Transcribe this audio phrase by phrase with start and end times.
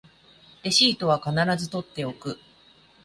[0.63, 2.39] レシートは必ず取っておく